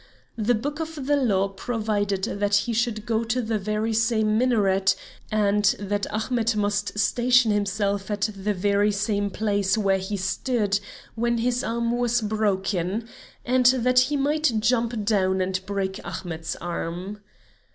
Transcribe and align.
The 0.39 0.55
book 0.55 0.79
of 0.79 1.05
the 1.05 1.15
law 1.15 1.47
provided 1.47 2.23
that 2.23 2.55
he 2.65 2.73
should 2.73 3.05
go 3.05 3.23
to 3.25 3.39
the 3.39 3.59
very 3.59 3.93
same 3.93 4.35
minaret, 4.35 4.95
and 5.31 5.63
that 5.77 6.11
Ahmet 6.11 6.55
must 6.55 6.97
station 6.97 7.51
himself 7.51 8.09
at 8.09 8.21
the 8.35 8.51
very 8.55 8.91
same 8.91 9.29
place 9.29 9.77
where 9.77 9.99
he 9.99 10.15
had 10.15 10.23
stood 10.25 10.79
when 11.13 11.37
his 11.37 11.63
arm 11.63 11.95
was 11.95 12.19
broken; 12.19 13.07
and 13.45 13.67
that 13.67 13.99
he 14.09 14.17
might 14.17 14.53
jump 14.59 15.05
down 15.05 15.39
and 15.39 15.63
break 15.67 15.99
Ahmet's 16.03 16.55
arm. 16.55 17.19